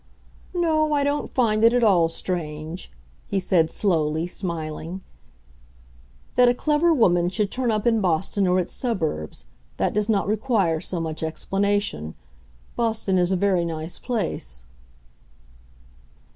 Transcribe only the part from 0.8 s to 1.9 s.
I don't find it at